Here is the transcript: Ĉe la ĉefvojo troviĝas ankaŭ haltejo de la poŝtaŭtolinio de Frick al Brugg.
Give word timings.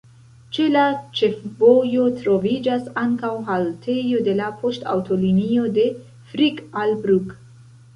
Ĉe 0.57 0.63
la 0.75 0.85
ĉefvojo 1.19 2.07
troviĝas 2.23 2.89
ankaŭ 3.03 3.31
haltejo 3.53 4.25
de 4.31 4.37
la 4.43 4.51
poŝtaŭtolinio 4.65 5.71
de 5.81 5.89
Frick 6.35 6.79
al 6.85 7.01
Brugg. 7.07 7.43